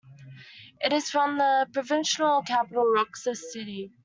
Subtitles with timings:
[0.79, 3.91] It is from the provincial capital, Roxas City.